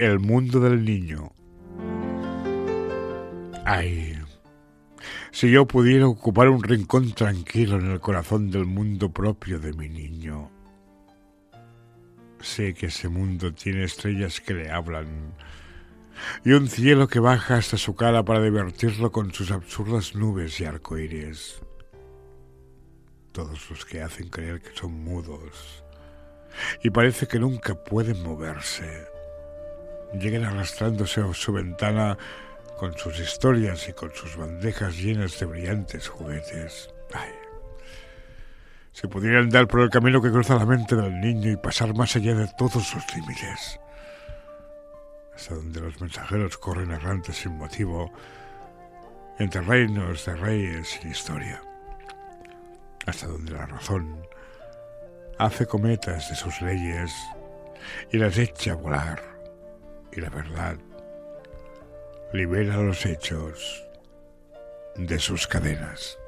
El 0.05 0.21
mundo 0.21 0.61
del 0.61 0.85
niño. 0.85 1.33
Ay, 3.65 4.21
si 5.31 5.51
yo 5.51 5.67
pudiera 5.67 6.07
ocupar 6.07 6.51
un 6.51 6.63
rincón 6.63 7.13
tranquilo 7.13 7.79
en 7.81 7.91
el 7.91 8.01
corazón 8.01 8.51
del 8.51 8.67
mundo 8.67 9.11
propio 9.11 9.59
de 9.59 9.73
mi 9.73 9.89
niño. 9.89 10.51
Sé 12.43 12.75
que 12.75 12.89
ese 12.89 13.09
mundo 13.09 13.55
tiene 13.55 13.85
estrellas 13.85 14.43
que 14.43 14.53
le 14.53 14.71
hablan 14.71 15.33
y 16.45 16.53
un 16.53 16.69
cielo 16.69 17.09
que 17.09 17.19
baja 17.19 17.57
hasta 17.57 17.79
su 17.79 17.97
cara 17.97 18.27
para 18.27 18.43
divertirlo 18.43 19.11
con 19.11 19.33
sus 19.33 19.51
absurdas 19.53 20.15
nubes 20.15 20.61
y 20.61 20.67
arcoíris. 20.67 21.63
Todos 23.33 23.71
los 23.71 23.87
que 23.87 24.03
hacen 24.03 24.29
creer 24.29 24.61
que 24.61 24.77
son 24.77 25.03
mudos 25.03 25.83
y 26.83 26.91
parece 26.91 27.27
que 27.27 27.39
nunca 27.39 27.75
pueden 27.75 28.23
moverse 28.23 29.14
lleguen 30.19 30.45
arrastrándose 30.45 31.21
a 31.21 31.33
su 31.35 31.53
ventana 31.53 32.17
con 32.79 32.97
sus 32.97 33.19
historias 33.19 33.89
y 33.89 33.93
con 33.93 34.13
sus 34.15 34.37
bandejas 34.37 34.97
llenas 34.97 35.39
de 35.39 35.47
brillantes 35.47 36.09
juguetes. 36.09 36.89
Ay. 37.13 37.31
Si 38.93 39.07
pudiera 39.09 39.41
andar 39.41 39.67
por 39.67 39.81
el 39.81 39.91
camino 39.91 40.23
que 40.23 40.31
cruza 40.31 40.55
la 40.55 40.67
mente 40.67 40.95
del 40.95 41.21
niño 41.21 41.51
y 41.51 41.57
pasar 41.57 41.95
más 41.95 42.15
allá 42.17 42.35
de 42.35 42.49
todos 42.57 42.85
sus 42.85 43.03
límites, 43.15 43.81
hasta 45.35 45.55
donde 45.55 45.81
los 45.81 46.01
mensajeros 46.01 46.59
corren 46.59 46.93
errantes 46.93 47.37
sin 47.37 47.57
motivo, 47.57 48.13
entre 49.39 49.63
reinos 49.63 50.25
de 50.25 50.37
reyes 50.37 50.89
sin 50.89 51.11
historia, 51.11 51.61
hasta 53.07 53.27
donde 53.27 53.53
la 53.53 53.67
razón 53.67 54.27
hace 55.39 55.67
cometas 55.67 56.29
de 56.29 56.37
sus 56.37 56.61
leyes 56.63 57.13
y 58.13 58.19
las 58.19 58.39
echa 58.39 58.73
a 58.73 58.77
volar 58.77 59.34
y 60.17 60.21
la 60.21 60.31
verdad 60.31 60.77
libera 62.33 62.77
los 62.77 63.05
hechos 63.07 63.85
de 64.97 65.19
sus 65.19 65.47
cadenas. 65.47 66.19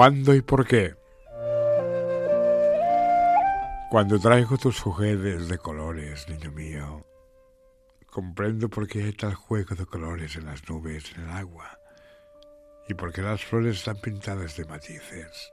¿Cuándo 0.00 0.34
y 0.34 0.40
por 0.40 0.66
qué? 0.66 0.96
Cuando 3.90 4.18
traigo 4.18 4.56
tus 4.56 4.80
juguetes 4.80 5.46
de 5.48 5.58
colores, 5.58 6.26
niño 6.26 6.50
mío, 6.52 7.06
comprendo 8.06 8.70
por 8.70 8.88
qué 8.88 9.02
hay 9.04 9.12
tal 9.12 9.34
juego 9.34 9.74
de 9.74 9.84
colores 9.84 10.36
en 10.36 10.46
las 10.46 10.66
nubes, 10.70 11.12
en 11.14 11.24
el 11.24 11.30
agua, 11.32 11.78
y 12.88 12.94
por 12.94 13.12
qué 13.12 13.20
las 13.20 13.44
flores 13.44 13.76
están 13.76 14.00
pintadas 14.00 14.56
de 14.56 14.64
matices. 14.64 15.52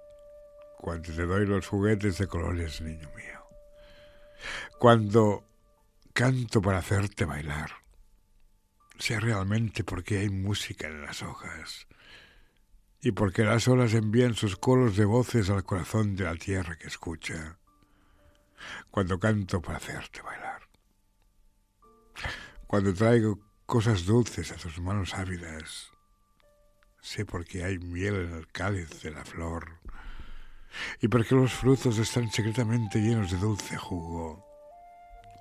Cuando 0.77 1.11
te 1.13 1.25
doy 1.25 1.45
los 1.45 1.67
juguetes 1.67 2.17
de 2.17 2.27
colores, 2.27 2.79
niño 2.79 3.09
mío. 3.17 3.49
Cuando 4.79 5.43
canto 6.13 6.61
para 6.61 6.77
hacerte 6.77 7.25
bailar, 7.25 7.71
sé 8.97 9.19
realmente 9.19 9.83
por 9.83 10.05
qué 10.05 10.19
hay 10.19 10.29
música 10.29 10.87
en 10.87 11.01
las 11.01 11.21
hojas 11.21 11.85
y 13.01 13.11
por 13.11 13.31
qué 13.31 13.43
las 13.43 13.67
olas 13.67 13.93
envían 13.93 14.33
sus 14.33 14.55
coros 14.55 14.95
de 14.95 15.05
voces 15.05 15.49
al 15.49 15.63
corazón 15.63 16.15
de 16.15 16.23
la 16.23 16.35
tierra 16.35 16.77
que 16.77 16.87
escucha 16.87 17.57
cuando 18.89 19.19
canto 19.19 19.61
para 19.61 19.77
hacerte 19.77 20.21
bailar. 20.21 20.63
Cuando 22.65 22.93
traigo 22.93 23.39
cosas 23.65 24.05
dulces 24.05 24.51
a 24.51 24.55
tus 24.55 24.79
manos 24.79 25.13
ávidas, 25.13 25.91
sé 27.01 27.25
por 27.25 27.45
qué 27.45 27.63
hay 27.63 27.77
miel 27.77 28.15
en 28.15 28.33
el 28.33 28.47
cáliz 28.47 29.01
de 29.01 29.11
la 29.11 29.23
flor 29.23 29.79
y 31.01 31.07
por 31.07 31.25
qué 31.25 31.35
los 31.35 31.53
frutos 31.53 31.97
están 31.97 32.29
secretamente 32.31 32.99
llenos 32.99 33.31
de 33.31 33.37
dulce 33.37 33.77
jugo 33.77 34.45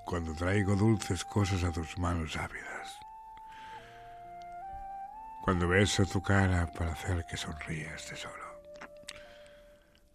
cuando 0.05 0.35
traigo 0.35 0.77
dulces 0.77 1.25
cosas 1.25 1.65
a 1.65 1.73
tus 1.73 1.99
manos 1.99 2.37
ávidas. 2.37 2.96
Cuando 5.47 5.69
beso 5.69 6.05
tu 6.05 6.21
cara 6.21 6.67
para 6.73 6.91
hacer 6.91 7.25
que 7.25 7.37
sonrías, 7.37 8.05
tesoro. 8.05 8.61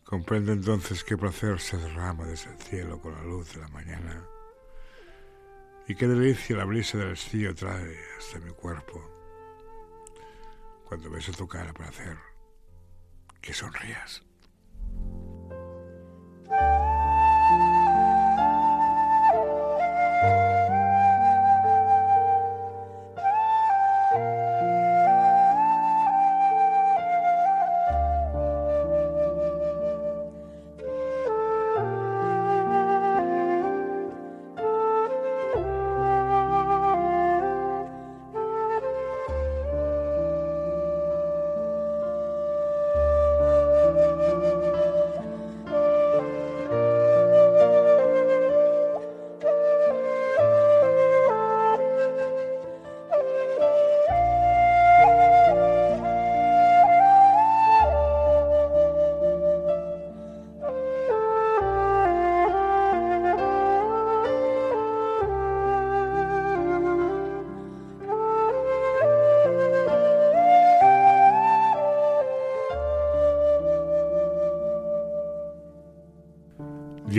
Comprendo 0.03 0.51
entonces 0.51 1.05
qué 1.05 1.15
placer 1.15 1.57
se 1.61 1.77
derrama 1.77 2.25
desde 2.25 2.51
el 2.51 2.57
cielo 2.57 2.99
con 2.99 3.13
la 3.13 3.23
luz 3.23 3.53
de 3.53 3.61
la 3.61 3.69
mañana 3.69 4.25
y 5.87 5.95
qué 5.95 6.05
delicia 6.05 6.57
la 6.57 6.65
brisa 6.65 6.97
del 6.97 7.13
estío 7.13 7.55
trae 7.55 7.97
hasta 8.17 8.39
mi 8.39 8.51
cuerpo 8.51 9.09
cuando 10.89 11.09
beso 11.09 11.31
tu 11.31 11.47
cara 11.47 11.71
para 11.71 11.87
hacer 11.87 12.17
que 13.39 13.53
sonrías. 13.53 14.25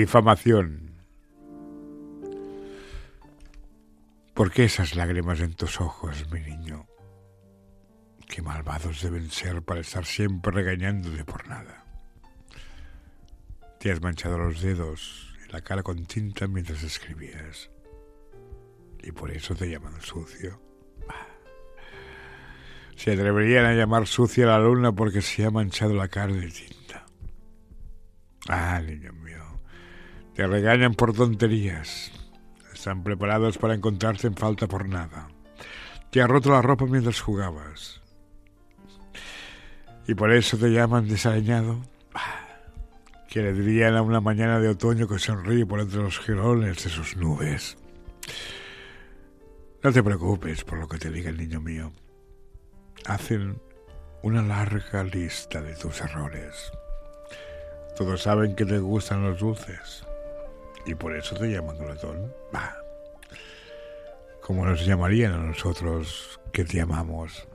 Difamación. 0.02 0.96
¿Por 4.34 4.50
qué 4.50 4.64
esas 4.64 4.96
lágrimas 4.96 5.38
en 5.38 5.54
tus 5.54 5.80
ojos, 5.80 6.28
mi 6.32 6.40
niño? 6.40 6.88
Qué 8.26 8.42
malvados 8.42 9.00
deben 9.00 9.30
ser 9.30 9.62
para 9.62 9.78
estar 9.78 10.04
siempre 10.04 10.50
regañándote 10.52 11.24
por 11.24 11.46
nada. 11.46 11.84
Te 13.78 13.92
has 13.92 14.02
manchado 14.02 14.38
los 14.38 14.60
dedos 14.60 15.36
y 15.46 15.52
la 15.52 15.60
cara 15.60 15.84
con 15.84 16.04
tinta 16.06 16.48
mientras 16.48 16.82
escribías. 16.82 17.70
Y 19.04 19.12
por 19.12 19.30
eso 19.30 19.54
te 19.54 19.70
llaman 19.70 20.00
sucio. 20.00 20.60
Se 22.96 23.12
atreverían 23.12 23.66
a 23.66 23.74
llamar 23.74 24.08
sucia 24.08 24.46
la 24.46 24.58
luna 24.58 24.90
porque 24.90 25.22
se 25.22 25.44
ha 25.44 25.52
manchado 25.52 25.94
la 25.94 26.08
cara 26.08 26.32
de 26.32 26.50
tinta. 26.50 27.06
Ah, 28.48 28.82
niño 28.84 29.12
mío. 29.12 29.51
Te 30.34 30.46
regañan 30.46 30.94
por 30.94 31.12
tonterías. 31.12 32.10
Están 32.72 33.02
preparados 33.02 33.58
para 33.58 33.74
encontrarte 33.74 34.26
en 34.26 34.34
falta 34.34 34.66
por 34.66 34.88
nada. 34.88 35.28
Te 36.10 36.22
ha 36.22 36.26
roto 36.26 36.50
la 36.50 36.62
ropa 36.62 36.86
mientras 36.86 37.20
jugabas. 37.20 38.00
Y 40.06 40.14
por 40.14 40.32
eso 40.32 40.56
te 40.56 40.70
llaman 40.70 41.06
desaliñado. 41.06 41.82
Que 43.28 43.42
le 43.42 43.52
dirían 43.52 43.94
a 43.94 44.02
una 44.02 44.20
mañana 44.20 44.58
de 44.58 44.68
otoño 44.68 45.06
que 45.06 45.18
sonríe 45.18 45.66
por 45.66 45.80
entre 45.80 46.02
los 46.02 46.18
girones 46.18 46.82
de 46.82 46.90
sus 46.90 47.16
nubes. 47.16 47.76
No 49.82 49.92
te 49.92 50.02
preocupes 50.02 50.64
por 50.64 50.78
lo 50.78 50.88
que 50.88 50.98
te 50.98 51.10
diga 51.10 51.28
el 51.28 51.36
niño 51.36 51.60
mío. 51.60 51.92
Hacen 53.06 53.60
una 54.22 54.42
larga 54.42 55.04
lista 55.04 55.60
de 55.60 55.74
tus 55.74 56.00
errores. 56.00 56.72
Todos 57.96 58.22
saben 58.22 58.54
que 58.54 58.64
te 58.64 58.78
gustan 58.78 59.22
los 59.22 59.38
dulces 59.38 60.06
y 60.86 60.94
por 60.94 61.16
eso 61.16 61.34
te 61.36 61.48
llaman 61.48 61.78
glotón. 61.78 62.34
Bah. 62.52 62.76
Como 64.40 64.66
nos 64.66 64.84
llamarían 64.84 65.32
a 65.32 65.38
nosotros 65.38 66.40
que 66.52 66.64
te 66.64 66.80
amamos. 66.80 67.46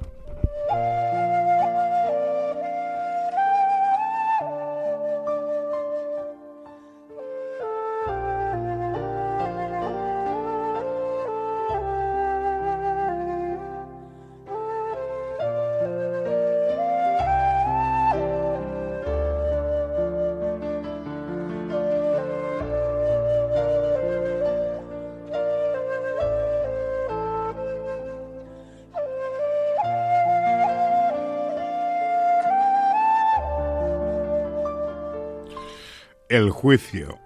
El 36.30 36.50
juicio. 36.50 37.20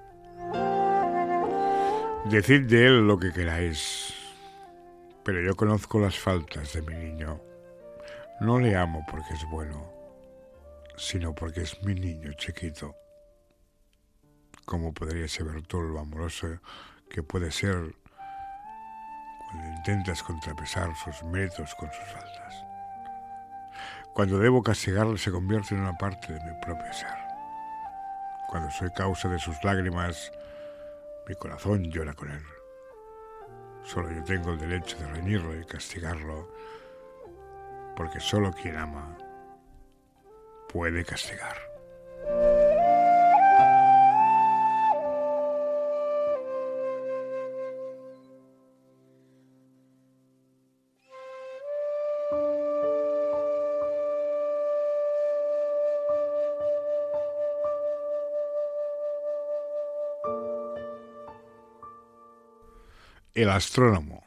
Decid 2.26 2.68
de 2.68 2.86
él 2.86 3.08
lo 3.08 3.18
que 3.18 3.32
queráis, 3.34 4.14
pero 5.24 5.42
yo 5.42 5.56
conozco 5.56 6.00
las 6.00 6.20
faltas 6.20 6.74
de 6.74 6.84
mi 6.84 6.94
niño. 6.94 7.42
No 8.42 8.60
le 8.60 8.76
amo 8.76 9.04
porque 9.10 9.34
es 9.34 9.44
bueno, 9.50 9.92
sino 10.98 11.34
porque 11.34 11.62
es 11.62 11.82
mi 11.84 11.96
niño 11.96 12.32
chiquito. 12.34 12.96
¿Cómo 14.66 14.94
podría 14.94 15.28
saber 15.28 15.64
tú 15.64 15.82
lo 15.82 16.00
amoroso 16.00 16.60
que 17.10 17.24
puede 17.24 17.52
ser 17.52 17.96
cuando 19.50 19.78
intentas 19.78 20.22
contrapesar 20.22 20.96
sus 20.96 21.24
méritos 21.24 21.74
con 21.74 21.92
sus 21.92 22.06
faltas? 22.06 22.66
Cuando 24.14 24.38
debo 24.38 24.62
castigarle 24.62 25.18
se 25.18 25.32
convierte 25.32 25.74
en 25.74 25.82
una 25.82 25.98
parte 25.98 26.34
de 26.34 26.40
mi 26.40 26.62
propio 26.62 26.94
ser. 26.94 27.31
Cuando 28.52 28.70
soy 28.70 28.92
causa 28.92 29.30
de 29.30 29.40
sus 29.40 29.64
lágrimas, 29.64 30.30
mi 31.26 31.36
corazón 31.36 31.86
llora 31.86 32.14
con 32.14 32.30
él. 32.30 32.44
Solo 33.82 34.12
yo 34.12 34.22
tengo 34.26 34.52
el 34.52 34.60
derecho 34.60 34.98
de 34.98 35.08
reñirlo 35.08 35.58
y 35.58 35.64
castigarlo, 35.64 36.54
porque 37.96 38.20
solo 38.20 38.52
quien 38.52 38.76
ama 38.76 39.18
puede 40.68 41.06
castigar. 41.06 41.71
El 63.42 63.50
astrónomo. 63.50 64.24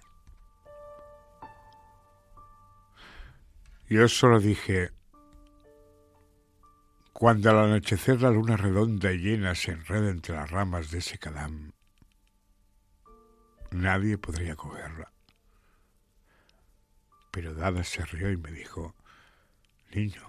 Yo 3.88 4.09
solo 4.09 4.40
dije, 4.40 4.90
cuando 7.12 7.48
al 7.50 7.59
anochecer 7.59 8.20
la 8.20 8.31
luna 8.31 8.57
redonda 8.57 9.12
y 9.12 9.18
llena 9.18 9.55
se 9.55 9.70
enreda 9.70 10.11
entre 10.11 10.35
las 10.35 10.50
ramas 10.50 10.90
de 10.90 10.98
ese 10.98 11.16
cadam, 11.18 11.70
nadie 13.70 14.18
podría 14.18 14.57
cogerla. 14.57 15.12
Pero 17.31 17.55
Dada 17.55 17.85
se 17.85 18.05
rió 18.07 18.33
y 18.33 18.37
me 18.37 18.50
dijo, 18.50 18.96
Niño, 19.92 20.29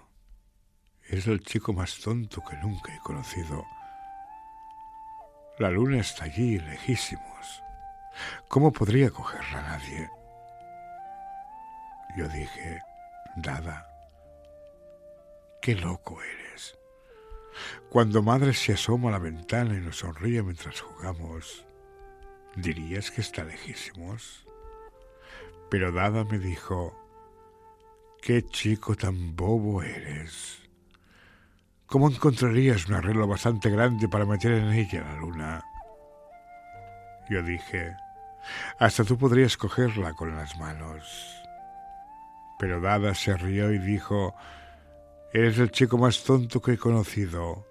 es 1.08 1.26
el 1.26 1.40
chico 1.40 1.72
más 1.72 1.98
tonto 1.98 2.40
que 2.48 2.56
nunca 2.58 2.94
he 2.94 3.00
conocido. 3.00 3.64
La 5.58 5.70
luna 5.70 5.98
está 5.98 6.26
allí, 6.26 6.60
lejísimos. 6.60 7.65
¿Cómo 8.48 8.72
podría 8.72 9.10
cogerla 9.10 9.62
nadie? 9.62 10.10
Yo 12.16 12.28
dije, 12.28 12.82
Dada, 13.36 13.86
qué 15.60 15.74
loco 15.74 16.22
eres. 16.22 16.78
Cuando 17.90 18.22
madre 18.22 18.54
se 18.54 18.72
asoma 18.72 19.08
a 19.10 19.12
la 19.12 19.18
ventana 19.18 19.74
y 19.74 19.80
nos 19.80 19.98
sonríe 19.98 20.42
mientras 20.42 20.80
jugamos, 20.80 21.66
¿dirías 22.54 23.10
que 23.10 23.20
está 23.20 23.44
lejísimos? 23.44 24.46
Pero 25.70 25.92
Dada 25.92 26.24
me 26.24 26.38
dijo, 26.38 26.94
qué 28.22 28.42
chico 28.42 28.94
tan 28.94 29.36
bobo 29.36 29.82
eres. 29.82 30.62
¿Cómo 31.86 32.10
encontrarías 32.10 32.86
un 32.88 32.94
arreglo 32.94 33.26
bastante 33.26 33.70
grande 33.70 34.08
para 34.08 34.24
meter 34.24 34.52
en 34.52 34.72
ella 34.72 35.02
la 35.02 35.16
luna? 35.16 35.64
Yo 37.28 37.42
dije, 37.42 37.94
hasta 38.78 39.04
tú 39.04 39.18
podrías 39.18 39.56
cogerla 39.56 40.14
con 40.14 40.36
las 40.36 40.56
manos. 40.58 41.36
Pero 42.58 42.80
Dada 42.80 43.14
se 43.14 43.36
rió 43.36 43.72
y 43.72 43.78
dijo, 43.78 44.34
Eres 45.32 45.58
el 45.58 45.70
chico 45.70 45.98
más 45.98 46.22
tonto 46.24 46.62
que 46.62 46.72
he 46.72 46.78
conocido. 46.78 47.66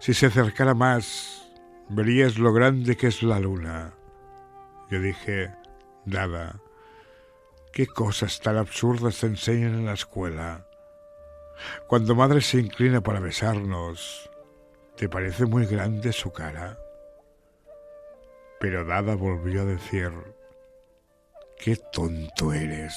Si 0.00 0.12
se 0.12 0.26
acercara 0.26 0.74
más, 0.74 1.48
verías 1.88 2.38
lo 2.38 2.52
grande 2.52 2.96
que 2.96 3.06
es 3.06 3.22
la 3.22 3.40
luna. 3.40 3.92
Yo 4.90 5.00
dije, 5.00 5.50
Dada, 6.04 6.60
¿qué 7.72 7.86
cosas 7.86 8.40
tan 8.40 8.56
absurdas 8.56 9.20
te 9.20 9.26
enseñan 9.26 9.74
en 9.74 9.86
la 9.86 9.94
escuela? 9.94 10.66
Cuando 11.86 12.14
madre 12.14 12.40
se 12.40 12.58
inclina 12.58 13.00
para 13.00 13.20
besarnos, 13.20 14.30
¿te 14.96 15.08
parece 15.08 15.46
muy 15.46 15.66
grande 15.66 16.12
su 16.12 16.32
cara? 16.32 16.78
Pero 18.60 18.84
Dada 18.84 19.14
volvió 19.14 19.62
a 19.62 19.64
decir, 19.64 20.10
qué 21.58 21.76
tonto 21.92 22.52
eres. 22.52 22.94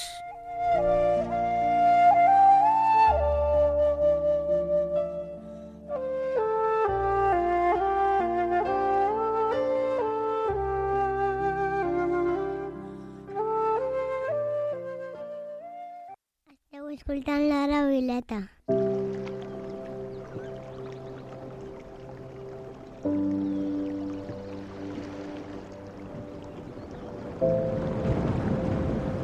escoltant 17.02 17.48
l'Ara 17.48 17.86
Vileta. 17.88 18.38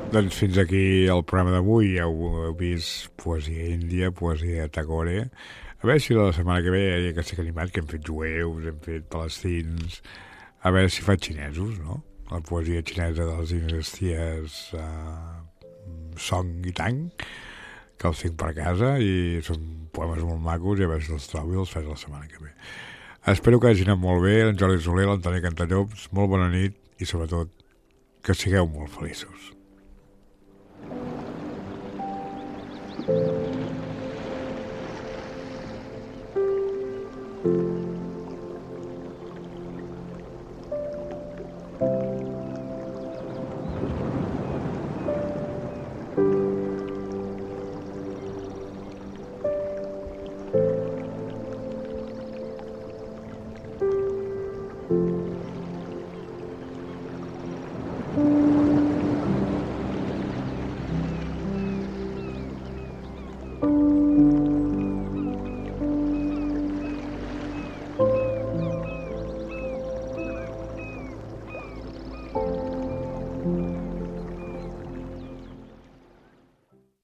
Doncs 0.08 0.38
fins 0.40 0.56
aquí 0.56 1.04
el 1.12 1.20
programa 1.28 1.52
d'avui. 1.52 1.90
Ja 1.98 2.06
heu 2.08 2.54
vist 2.56 3.10
poesia 3.20 3.66
índia, 3.74 4.08
poesia 4.08 4.64
tagore. 4.72 5.26
A 5.82 5.84
veure 5.84 6.00
si 6.00 6.14
la 6.16 6.30
setmana 6.32 6.62
que 6.64 6.72
ve 6.72 6.80
hi 6.86 7.10
ha 7.10 7.16
que 7.16 7.24
ser 7.28 7.36
animat, 7.42 7.68
que 7.74 7.82
hem 7.82 7.90
fet 7.90 8.08
jueus, 8.08 8.64
hem 8.70 8.78
fet 8.86 9.04
palestins... 9.12 10.00
A 10.64 10.72
veure 10.74 10.88
si 10.90 11.04
fa 11.04 11.14
xinesos, 11.14 11.76
no? 11.84 12.00
La 12.32 12.40
poesia 12.42 12.80
xinesa 12.82 13.26
de 13.28 13.34
les 13.36 13.52
dinasties 13.52 14.56
uh, 14.74 15.36
Song 16.18 16.64
i 16.66 16.72
Tang, 16.74 17.04
que 18.00 18.08
els 18.08 18.24
tinc 18.24 18.40
per 18.40 18.50
casa 18.56 18.96
i 18.98 19.44
són 19.44 19.68
poemes 19.94 20.24
molt 20.24 20.40
macos 20.42 20.80
i 20.80 20.88
a 20.88 20.90
veure 20.90 21.04
si 21.04 21.14
els 21.14 21.28
trobo 21.30 21.52
i 21.52 21.60
els 21.62 21.76
faig 21.76 21.86
la 21.86 22.00
setmana 22.00 22.26
que 22.32 22.40
ve. 22.42 22.50
Espero 23.28 23.60
que 23.60 23.70
hagi 23.70 23.84
anat 23.84 24.00
molt 24.00 24.24
bé, 24.24 24.40
en 24.48 24.56
Jordi 24.56 24.80
Soler, 24.82 25.06
l'Antoni 25.12 25.44
Cantallops, 25.44 26.08
molt 26.16 26.32
bona 26.32 26.48
nit 26.56 26.80
i 26.98 27.06
sobretot 27.06 27.52
que 28.24 28.34
sigueu 28.34 28.66
molt 28.72 28.90
feliços. 28.96 29.57
Thank 33.08 33.18
you. 37.44 37.77